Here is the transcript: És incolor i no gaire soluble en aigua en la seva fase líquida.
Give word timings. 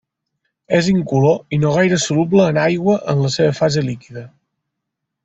És 0.77 0.87
incolor 0.93 1.35
i 1.57 1.59
no 1.65 1.73
gaire 1.75 1.99
soluble 2.05 2.47
en 2.53 2.59
aigua 2.63 2.97
en 3.15 3.21
la 3.27 3.31
seva 3.37 3.53
fase 3.61 3.85
líquida. 3.91 4.25